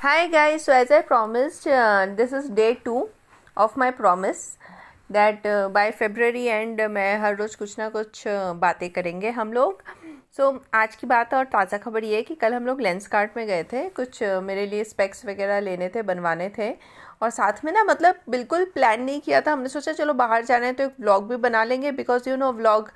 Hi 0.00 0.28
guys, 0.28 0.64
so 0.64 0.72
as 0.72 0.92
I 0.92 1.00
promised, 1.02 1.64
this 2.16 2.32
is 2.32 2.48
day 2.50 2.74
two 2.84 3.08
of 3.56 3.76
my 3.76 3.90
promise 3.90 4.56
that 5.10 5.44
uh, 5.44 5.68
by 5.70 5.90
February 5.90 6.48
end 6.48 6.80
uh, 6.80 6.88
मैं 6.88 7.18
हर 7.20 7.36
रोज़ 7.36 7.56
कुछ 7.58 7.78
ना 7.78 7.88
कुछ 7.88 8.22
uh, 8.26 8.54
बातें 8.60 8.88
करेंगे 8.90 9.30
हम 9.38 9.52
लोग। 9.52 9.82
सो 10.36 10.50
so, 10.50 10.58
आज 10.74 10.94
की 10.96 11.06
बात 11.06 11.34
और 11.34 11.44
ताज़ा 11.44 11.78
खबर 11.78 12.04
ये 12.04 12.16
है 12.16 12.22
कि 12.22 12.34
कल 12.34 12.54
हम 12.54 12.66
लोग 12.66 12.80
लेंस 12.80 13.06
कार्ट 13.06 13.36
में 13.36 13.46
गए 13.46 13.64
थे। 13.72 13.88
कुछ 13.96 14.22
uh, 14.22 14.40
मेरे 14.42 14.66
लिए 14.66 14.84
स्पेक्स 14.84 15.26
वगैरह 15.26 15.60
लेने 15.60 15.88
थे 15.94 16.02
बनवाने 16.12 16.48
थे। 16.58 16.70
और 17.22 17.30
साथ 17.30 17.64
में 17.64 17.72
ना 17.72 17.84
मतलब 17.84 18.20
बिल्कुल 18.30 18.64
प्लान 18.74 19.02
नहीं 19.02 19.20
किया 19.20 19.40
था। 19.40 19.52
हमने 19.52 19.68
सोचा 19.68 19.92
चलो 19.92 20.14
बाहर 20.22 20.44
जाना 20.44 20.66
है 20.66 20.72
तो 20.72 20.84
एक 20.84 20.94
व्लॉग 21.00 21.28
भी 21.28 21.36
बना 21.48 21.64
लेंगे। 21.64 21.92
बिकॉज़ 21.92 22.28
यू 22.28 22.36
नो 22.36 22.52
व्लॉग 22.52 22.90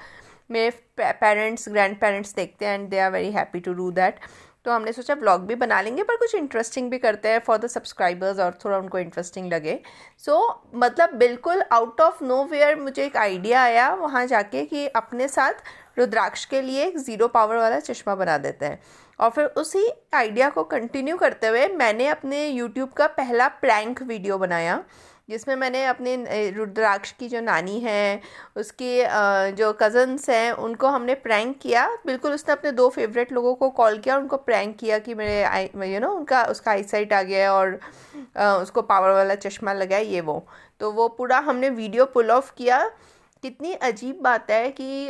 मेरे 0.51 0.71
पेरेंट्स 1.01 1.69
ग्रैंड 1.69 1.97
पेरेंट्स 2.01 2.35
देखते 2.35 2.67
हैं 2.67 2.79
and 2.79 2.89
they 2.91 2.99
are 3.01 3.11
very 3.11 3.31
happy 3.33 3.61
to 3.61 3.73
do 3.75 3.91
that 3.91 4.19
तो 4.65 4.71
हमने 4.71 4.93
सोचा 4.93 5.15
ब्लॉग 5.15 5.47
भी 5.47 5.55
बना 5.55 5.81
लेंगे 5.81 6.03
पर 6.03 6.17
कुछ 6.17 6.35
इंटरेस्टिंग 6.35 6.91
भी 6.91 6.99
करते 6.99 7.29
हैं 7.29 7.39
फॉर 7.39 7.59
द 7.59 7.67
सब्सक्राइबर्स 7.67 8.39
और 8.39 8.59
थोड़ा 8.65 8.79
उनको 8.79 8.99
इंटरेस्टिंग 8.99 9.53
लगे। 9.53 9.79
सो 10.19 10.33
so, 10.33 10.75
मतलब 10.75 11.15
बिल्कुल 11.15 11.63
आउट 11.73 12.01
ऑफ़ 12.01 12.25
नो 12.25 12.43
वेयर 12.45 12.77
मुझे 12.77 13.05
एक 13.05 13.17
आइडिया 13.17 13.63
आया 13.63 13.93
वहाँ 13.95 14.27
जाके 14.27 14.65
कि 14.65 14.87
अपने 14.87 15.29
साथ 15.29 15.99
रुद्राक्ष 15.99 16.45
के 16.45 16.61
लिए 16.63 16.85
एक 16.87 16.99
ज़ीरो 16.99 17.29
पावर 17.29 17.57
वाला 17.57 17.79
चश्मा 17.81 18.15
बना 18.15 18.37
देते 18.39 18.67
हैं। 18.67 18.81
और 19.21 19.31
फिर 19.31 19.45
उसी 19.45 19.87
आइडिया 20.15 20.49
को 20.51 20.63
कंटिन्यू 20.65 21.17
करते 21.17 21.47
हुए 21.47 21.67
मैंने 21.69 22.07
अपने 22.09 22.47
यूट्यूब 22.47 22.89
का 22.91 23.07
पहला 23.09 23.49
प्रैंक 23.49 24.03
वीडियो 24.03 24.39
बनाया। 24.39 24.83
जिसमें 25.29 25.55
मैंने 25.57 25.85
अपने 25.87 26.51
रुद्राक्ष 26.51 27.13
की 27.13 27.29
जो 27.29 27.41
नानी 27.41 27.79
है, 27.81 28.21
उसके 28.57 29.53
जो 29.53 29.73
कज़न्स 29.73 30.29
हैं, 30.31 30.53
उनको 30.53 30.89
हमने 30.89 31.15
प्रैंक 31.17 31.59
किया। 31.61 31.87
बिल्कुल 32.07 32.33
उसने 32.33 32.53
अपने 32.53 32.73
दो 32.73 32.89
फेवरेट 32.91 33.33
लोगों 33.33 33.55
को 33.55 33.71
कॉल 33.73 33.99
किया 33.99 34.15
और 34.15 34.21
उनको 34.21 34.37
प्रैंक 34.39 34.77
किया 34.79 34.99
कि 34.99 35.15
मेरे 35.15 35.43
आई 35.45 35.71
यू 35.85 36.01
नो 36.01 36.11
उनका, 36.11 36.43
उसका 36.45 36.71
आईसाइट 36.71 37.13
आ 37.13 37.23
गया 37.23 37.43
है 37.43 37.51
और 37.51 37.79
उसको 38.63 38.83
पावर 38.83 39.11
वाला 39.11 39.35
चश्मा 39.37 39.73
लगाया 39.73 40.03
ये 40.03 40.21
वो। 40.23 40.45
तो 40.81 40.91
वो 40.93 41.09
पूरा 41.11 41.39
हमने 41.41 41.69
वीडियो 41.71 42.05
पुल 42.07 42.31
ऑफ़ 42.31 42.53
किया। 42.57 42.87
कितनी 43.45 43.73
अजीब 43.75 44.21
बात 44.23 44.51
है 44.51 44.69
कि 44.71 45.09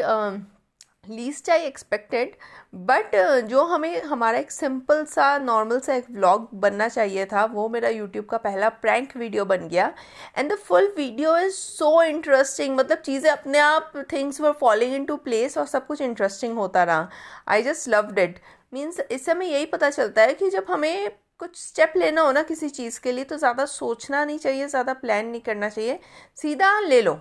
लीस्ट 1.05 1.48
आई 1.50 1.62
एक्सपेक्टेड 1.62 2.34
बट 2.81 3.14
जो 3.47 3.62
हमें, 3.64 4.03
हमारा 4.03 4.39
एक 4.39 4.50
सिंपल 4.50 5.05
सा 5.05 5.39
नॉर्मल 5.39 5.81
सा 5.81 5.94
एक 5.94 6.05
व्लॉग 6.11 6.48
बनना 6.55 6.86
चाहिए 6.89 7.25
था, 7.27 7.44
वो 7.44 7.69
मेरा 7.69 7.89
यूट्यूब 7.89 8.25
का 8.25 8.36
पहला 8.39 8.69
प्रैंक 8.69 9.17
वीडियो 9.17 9.44
बन 9.44 9.67
गया। 9.69 9.92
And 10.39 10.53
the 10.53 10.56
full 10.59 10.86
video 10.97 11.36
is 11.39 11.55
so 11.55 12.03
interesting 12.03 12.77
मतलब 12.77 12.98
चीज़ें 12.98 13.31
अपने 13.31 13.59
आप 13.59 13.92
things 14.12 14.41
were 14.41 14.53
following 14.61 14.94
into 15.05 15.17
place 15.19 15.59
और 15.59 15.67
सब 15.67 15.86
कुछ 15.86 16.00
इंटरेस्टिंग 16.00 16.56
होता 16.59 16.84
रहा। 16.84 17.09
I 17.48 17.62
just 17.62 17.89
loved 17.89 18.19
it 18.19 18.39
means 18.75 19.00
इससे 19.00 19.33
हमें 19.33 19.47
यही 19.47 19.66
पता 19.66 19.91
चलता 19.91 20.22
है 20.22 20.34
कि 20.34 20.50
जब 20.50 20.66
हमें 20.70 21.11
कुछ 21.41 21.56
स्टेप 21.59 21.92
लेना 21.97 22.22
हो 22.22 22.33
ना 22.33 22.42
किसी 22.44 22.69
चीज़ 22.70 23.00
के 23.00 23.12
लिए 23.12 23.25
तो 23.25 23.37
ज़्यादा 23.39 23.64
सोचना 23.66 24.25
नहीं 24.25 24.39
चाहिए, 24.39 24.69
ज़्यादा 24.69 24.92
प्लान 24.94 25.27
नहीं 25.27 25.41
करना 25.42 25.69
चाहिए। 25.69 25.98
सीधा 26.37 26.78
ले 26.81 27.03
लो। 27.03 27.19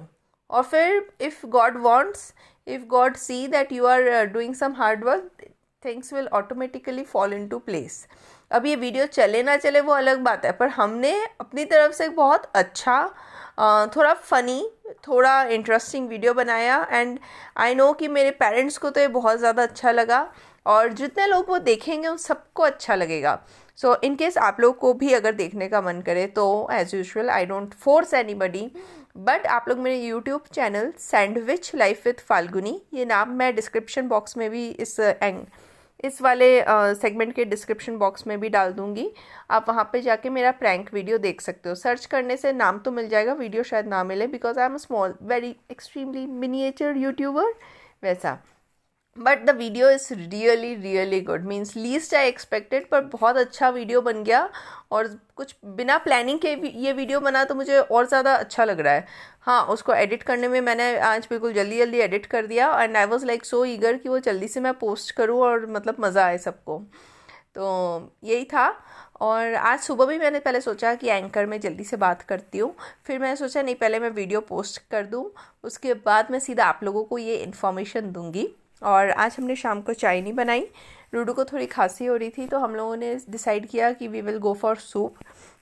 और 0.50 0.64
फिर 0.64 1.06
if 1.22 1.46
God 1.48 1.78
wants 1.82 2.34
if 2.68 2.88
god 2.88 3.18
see 3.18 3.48
that 3.48 3.72
you 3.72 3.86
are 3.86 4.08
uh, 4.10 4.26
doing 4.26 4.54
some 4.54 4.74
hard 4.76 5.04
work 5.04 5.46
things 5.84 6.12
will 6.12 6.28
automatically 6.32 7.04
fall 7.04 7.32
into 7.34 7.60
place. 7.60 8.06
अब 8.52 8.66
ये 8.66 8.76
वीडियो 8.76 9.06
चले 9.08 9.42
ना 9.44 9.56
चले 9.58 9.82
वो 9.82 9.94
अलग 9.94 10.20
बात 10.24 10.46
है 10.46 10.52
पर 10.52 10.68
हमने 10.70 11.14
अपनी 11.40 11.66
तरफ़ 11.66 11.92
से 11.96 12.08
बहुत 12.18 12.52
अच्छा 12.56 12.98
थोड़ा 13.96 14.14
फ़नी 14.14 14.62
थोड़ा 15.08 15.42
इंटरेस्टिंग 15.58 16.08
वीडियो 16.10 16.34
बनाया 16.34 16.86
एंड 16.92 17.20
आई 17.58 17.76
नो 17.76 17.92
कि 17.94 18.08
मेरे 18.08 18.32
पेरेंट्स 18.40 18.78
को 18.78 18.90
तो 18.90 19.02
ये 19.02 19.08
बहुत 19.18 19.40
ज़्यादा 19.40 19.64
अच्छा 19.64 19.92
लगा 19.92 20.28
और 20.66 20.94
जितने 20.94 21.28
लोग 21.28 21.50
वो 21.50 21.58
देखेंगे 21.60 22.08
उन 22.08 22.18
सबको 22.18 22.64
अच्छा 22.64 22.96
लगेगा। 22.96 23.40
सो 23.78 23.96
इन 24.04 24.16
केस 24.16 24.38
आप 24.38 24.60
लोग 24.62 24.78
को 24.80 24.94
भी 24.94 25.14
अगर 25.14 25.32
देखने 25.36 25.68
का 25.70 25.82
मन 25.82 26.02
करे 26.06 26.26
तो 26.36 26.46
as 26.72 26.94
usual 26.96 27.30
I 27.30 27.46
don't 27.46 27.74
force 27.74 28.14
anybody 28.36 28.70
but 29.16 29.46
आप 29.48 29.66
लोग 29.70 29.80
मेरे 29.80 29.98
YouTube 29.98 30.44
channel 30.54 30.92
sandwich 31.00 31.72
life 31.76 32.06
with 32.06 32.20
Falguni 32.28 32.82
ये 32.94 33.06
नाम 33.06 33.32
मैं 33.36 33.54
डिस्क्रिप्शन 33.56 34.08
बॉक्स 34.08 34.38
में 34.38 34.50
भी 34.52 34.68
इस 34.70 35.00
एंग 35.00 35.40
इस 36.04 36.22
वाले 36.22 36.46
सेगमेंट 36.96 37.34
के 37.36 37.46
डिस्क्रिप्शन 37.46 37.98
बॉक्स 37.98 38.26
में 38.28 38.40
भी 38.40 38.50
डाल 38.50 38.72
दूँगी। 38.74 39.10
आप 39.52 39.66
वहाँ 39.70 39.84
पे 39.94 40.02
जाके 40.02 40.30
मेरा 40.30 40.52
प्रैंक 40.54 40.94
वीडियो 40.94 41.18
देख 41.18 41.42
सकते 41.42 41.70
हो। 41.70 41.76
सर्च 41.76 42.06
करने 42.06 42.38
से 42.38 42.54
नाम 42.54 42.80
तो 42.80 42.92
मिल 42.92 43.10
जाएगा 43.10 43.34
वीडियो 43.34 43.64
शायद 43.64 43.88
ना 43.88 44.04
मिले 44.04 44.28
because 44.28 44.60
I 44.60 44.66
am 44.66 44.78
small 44.78 45.14
very 45.24 45.56
extremely 45.72 46.26
miniature 46.28 46.98
YouTuber 46.98 47.54
वैसा। 48.04 48.38
But 49.18 49.46
the 49.46 49.56
video 49.56 49.90
is 49.90 50.08
really 50.14 50.74
really 50.76 51.20
good 51.22 51.46
means 51.46 51.76
least 51.76 52.14
I 52.16 52.28
expected 52.28 52.88
पर 52.90 53.02
बहुत 53.08 53.38
अच्छा 53.38 53.70
वीडियो 53.70 54.02
बन 54.02 54.24
गया। 54.24 54.50
और 54.92 55.08
कुछ 55.36 55.56
बिना 55.68 55.98
प्लानिंग 55.98 56.40
के 56.40 56.54
ये 56.80 56.94
वीडियो 56.94 57.20
बना 57.20 57.44
तो 57.44 57.56
मुझे 57.56 57.80
और 57.80 58.08
ज़्यादा 58.08 58.36
अच्छा 58.36 58.66
लग 58.66 58.80
रहा 58.80 58.94
है। 58.94 59.06
हाँ 59.42 59.64
उसको 59.66 59.94
एडिट 59.94 60.24
करने 60.24 60.48
में 60.48 60.60
मैंने 60.62 60.98
आज 61.00 61.28
बिल्कुल 61.30 61.54
जल्दी 61.54 61.78
जल्दी 61.78 62.00
एडिट 62.00 62.26
कर 62.26 62.46
दिया। 62.46 62.72
And 62.82 62.98
I 62.98 63.06
was 63.06 63.26
like 63.26 63.46
so 63.46 63.64
eager 63.66 63.98
कि 63.98 64.10
वो 64.10 64.20
जल्दी 64.20 64.48
से 64.48 64.60
मैं 64.60 64.74
पोस्ट 64.74 65.12
करूँ 65.12 65.40
और 65.42 65.66
मतलब 65.68 65.96
मज़ा 66.00 66.26
आए 66.26 66.38
सबको। 66.38 66.80
तो 67.56 68.12
यही 68.24 68.46
था। 68.46 68.68
और 69.22 69.54
आज 69.56 69.80
सुबह 69.80 70.06
भी 70.06 70.18
मैंने 70.20 70.40
पहले 70.40 70.62
सोचा 70.62 70.94
कि 70.96 71.08
एंकर 71.08 71.46
में 71.46 71.60
जल्दी 71.60 71.84
से 71.84 71.98
बात 71.98 72.22
करती 72.22 72.58
हूँ। 72.58 72.74
फिर 73.06 73.20
मैंने 73.20 73.36
सोचा, 73.36 73.62
नहीं, 73.62 73.76
पहले 73.76 74.00
मैं 74.00 74.10
वीडियो 74.10 74.42
पोस्ट 74.42 74.82
कर 74.92 75.06
दूँ। 75.06 75.26
उसके 75.64 75.94
बाद 76.06 76.32
मैं 76.32 76.40
सीधा 76.40 76.66
आप 76.66 76.80
लोगों 76.84 77.04
को 77.04 77.18
ये 77.18 77.36
इन्फॉर्मेशन 77.36 78.12
दूँगी। 78.12 78.48
और 78.82 79.10
आज 79.12 79.36
हमने 79.40 79.56
शाम 79.56 79.82
को 79.82 79.94
चाय 79.94 80.22
नहीं 80.22 80.34
बनाई। 80.34 80.68
रूडू 81.14 81.34
को 81.34 81.44
थोड़ी 81.46 81.66
खांसी 81.68 82.06
हो 82.06 82.16
रही 82.16 82.30
थी 82.30 82.48
तो 82.48 82.60
हम 82.60 82.76
लोगों 82.76 82.96
ने 82.96 83.16
डिसाइड 83.30 83.68
किया 83.68 83.92
कि 83.94 84.08
we 84.08 84.22
will 84.22 84.38
go 84.40 84.54
for 84.54 84.76
soup 84.78 85.16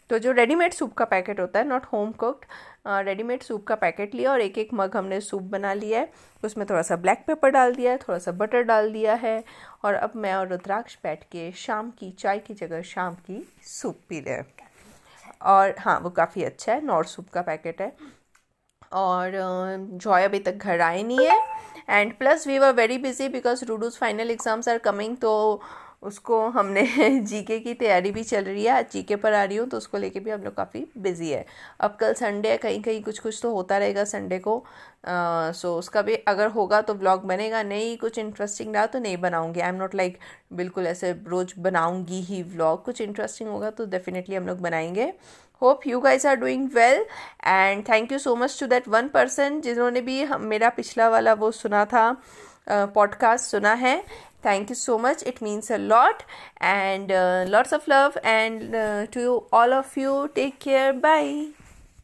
तो 0.09 0.17
जो 0.19 0.31
रेडीमेड 0.31 0.73
सूप 0.73 0.93
का 0.93 1.05
पैकेट 1.05 1.39
होता 1.39 1.59
है 1.59 1.67
not 1.67 1.85
home 1.85 2.11
cooked 2.13 2.45
readymade 3.05 3.41
soup 3.43 3.65
का 3.67 3.75
पैकेट 3.75 4.15
लिया 4.15 4.31
और 4.31 4.41
एक 4.41 4.57
एक 4.57 4.69
मग 4.73 4.95
हमने 4.97 5.19
सूप 5.21 5.41
बना 5.41 5.73
लिया 5.73 5.99
है। 5.99 6.11
उसमें 6.43 6.65
थोड़ा 6.69 6.81
सा 6.81 6.95
ब्लैक 6.95 7.23
पेपर 7.27 7.49
डाल 7.49 7.75
दिया 7.75 7.91
है 7.91 7.97
थोड़ा 7.97 8.17
सा 8.19 8.31
बटर 8.33 8.63
डाल 8.63 8.91
दिया 8.91 9.13
है 9.15 9.43
और 9.85 9.93
अब 9.93 10.11
मैं 10.15 10.33
और 10.35 10.47
रुद्राक्ष 10.47 10.97
बैठ 11.03 11.23
के 11.23 11.51
शाम 11.55 11.91
की, 11.91 12.11
चाय 12.11 12.39
की 12.39 12.53
जगह 12.53 12.81
शाम 12.83 13.15
की 13.15 13.45
सूप 13.63 13.99
पी 14.09 14.19
रहे 14.19 14.35
हैं। 14.35 14.45
और 15.43 15.75
हाँ 15.79 15.99
वो 15.99 16.09
काफ़ी 16.11 16.43
अच्छा 16.43 16.73
है, 16.73 16.85
नॉर्थ 16.85 17.07
सूप 17.07 17.29
का 17.29 17.41
पैकेट 17.41 17.81
है। 17.81 17.91
और 18.91 19.31
जॉय 19.93 20.23
अभी 20.23 20.39
तक 20.39 20.55
घर 20.55 20.81
आए 20.81 21.03
नहीं 21.03 21.27
है. 21.27 21.39
And 21.89 22.13
plus 22.17 22.47
we 22.47 22.57
were 22.59 22.73
very 22.73 22.97
busy 22.97 23.27
because 23.29 23.63
Rudu's 23.65 23.97
final 23.97 24.31
exams 24.31 24.69
are 24.69 24.77
coming 24.79 25.15
तो 25.17 25.61
उसको 26.03 26.39
हमने 26.49 26.83
जीके 27.21 27.59
की 27.59 27.73
तैयारी 27.73 28.11
भी 28.11 28.23
चल 28.23 28.43
रही 28.43 28.63
है। 28.63 28.71
आज 28.71 28.91
जीके 28.91 29.15
पर 29.15 29.33
आ 29.33 29.43
रही 29.43 29.57
हूँ 29.57 29.67
तो 29.69 29.77
उसको 29.77 29.97
लेके 29.97 30.19
भी 30.19 30.31
हम 30.31 30.43
लोग 30.43 30.55
काफ़ी 30.55 30.85
बिज़ी 30.97 31.29
है। 31.29 31.45
अब 31.79 31.97
कल 31.99 32.13
संडे 32.13 32.49
है 32.49 32.57
कहीं 32.57 32.81
कहीं 32.81 33.01
कुछ 33.03 33.19
कुछ 33.19 33.39
तो 33.43 33.53
होता 33.53 33.77
रहेगा 33.77 34.03
संडे 34.03 34.39
को। 34.39 34.63
सो 35.07 35.67
uh, 35.67 35.79
उसका 35.79 36.01
भी 36.01 36.15
अगर 36.27 36.47
होगा 36.51 36.81
तो 36.81 36.93
ब्लॉग 36.93 37.25
बनेगा। 37.25 37.63
नहीं 37.63 37.97
कुछ 37.97 38.17
इंटरेस्टिंग 38.19 38.73
रहा 38.75 38.85
तो 38.85 38.99
नहीं 38.99 39.17
बनाऊँगी। 39.17 39.59
आई 39.59 39.69
एम 39.69 39.75
नॉट 39.75 39.95
लाइक 39.95 40.17
बिल्कुल 40.53 40.87
ऐसे 40.87 41.11
रोज 41.27 41.53
बनाऊँगी 41.59 42.21
ही 42.21 42.41
व्लॉग 42.45 42.83
कुछ 42.85 43.01
इंटरेस्टिंग 43.01 43.49
होगा 43.49 43.69
तो 43.69 43.85
डेफिनेटली 43.87 44.35
हम 44.35 44.47
लोग 44.47 44.59
बनाएँगे। 44.61 45.13
Hope 45.61 45.87
you 45.87 45.99
guys 45.99 46.27
are 46.27 46.35
doing 46.35 46.69
well 46.73 47.05
and 47.45 47.87
thank 47.89 48.11
you 48.11 48.17
so 48.19 48.35
much 48.35 48.59
to 48.59 48.67
that 48.67 48.87
one 48.87 49.07
person 49.07 49.59
जिन्होंने 49.61 50.01
भी 50.01 50.23
मेरा 50.39 50.69
पिछला 50.69 51.09
वाला 51.09 51.33
वो 51.33 51.51
सुना 51.51 51.85
था। 51.85 52.09
पॉडकास्ट 52.71 53.45
सुना 53.45 53.73
है। 53.73 53.97
Thank 54.45 54.69
you 54.69 54.75
so 54.75 54.97
much 54.97 55.23
it 55.23 55.43
means 55.43 55.71
a 55.71 55.77
lot 55.77 56.21
and 56.61 57.11
lots 57.49 57.73
of 57.73 57.89
love 57.89 58.13
and 58.25 58.71
to 59.13 59.47
all 59.53 59.73
of 59.73 59.99
you 59.99 60.25
take 60.35 60.57
care 60.61 60.91
bye 60.91 61.45